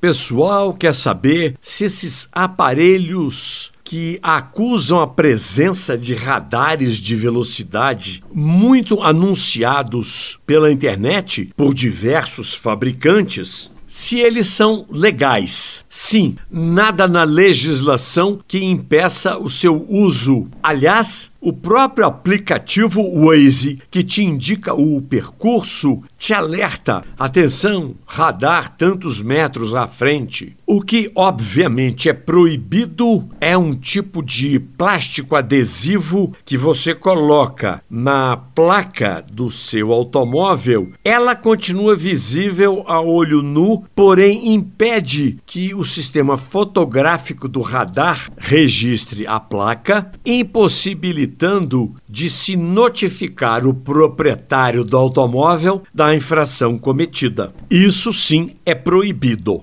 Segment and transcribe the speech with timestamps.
[0.00, 9.02] pessoal quer saber se esses aparelhos que acusam a presença de radares de velocidade muito
[9.02, 15.84] anunciados pela internet por diversos fabricantes se eles são legais.
[15.88, 20.46] Sim, nada na legislação que impeça o seu uso.
[20.62, 29.22] Aliás, o próprio aplicativo Waze, que te indica o percurso, te alerta: atenção, radar tantos
[29.22, 30.56] metros à frente.
[30.66, 38.36] O que, obviamente, é proibido é um tipo de plástico adesivo que você coloca na
[38.36, 40.92] placa do seu automóvel.
[41.04, 49.26] Ela continua visível a olho nu, porém impede que o sistema fotográfico do radar registre
[49.26, 51.27] a placa, impossibilitando
[52.08, 57.52] de se notificar o proprietário do automóvel da infração cometida.
[57.70, 59.62] Isso sim é proibido.